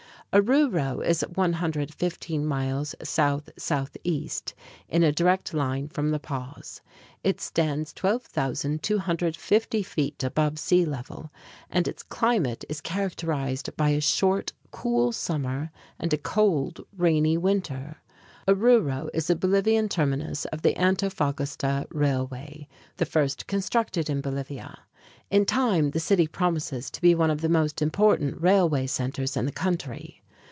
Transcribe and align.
Oruro 0.33 1.01
is 1.05 1.19
115 1.35 2.45
miles 2.45 2.95
south 3.03 3.49
southeast 3.57 4.53
in 4.87 5.03
a 5.03 5.11
direct 5.11 5.53
line 5.53 5.89
from 5.89 6.09
La 6.09 6.19
Paz. 6.19 6.79
It 7.21 7.41
stands 7.41 7.91
12,250 7.91 9.83
feet 9.83 10.23
above 10.23 10.57
sea 10.57 10.85
level, 10.85 11.33
and 11.69 11.85
its 11.85 12.01
climate 12.01 12.63
is 12.69 12.79
characterized 12.79 13.75
by 13.75 13.89
a 13.89 13.99
short, 13.99 14.53
cool 14.71 15.11
summer 15.11 15.69
and 15.99 16.13
a 16.13 16.17
cold, 16.17 16.79
rainy 16.95 17.37
winter. 17.37 17.97
Oruro 18.47 19.09
is 19.13 19.27
the 19.27 19.35
Bolivian 19.35 19.89
terminus 19.89 20.45
of 20.45 20.61
the 20.61 20.75
Antofagasta 20.77 20.81
(ahn 20.87 20.95
toe 20.97 21.09
fah 21.09 21.33
gahs´ 21.33 21.57
tah) 21.57 21.85
Railway, 21.91 22.69
the 22.95 23.05
first 23.05 23.47
constructed 23.47 24.09
in 24.09 24.21
Bolivia. 24.21 24.79
In 25.29 25.43
time 25.45 25.91
the 25.91 25.99
city 25.99 26.27
promises 26.27 26.89
to 26.91 27.01
be 27.01 27.13
one 27.15 27.29
of 27.31 27.41
the 27.41 27.49
most 27.49 27.81
important 27.81 28.41
railway 28.41 28.87
centers 28.87 29.35
in 29.35 29.45
the 29.45 29.51
country. 29.51 30.19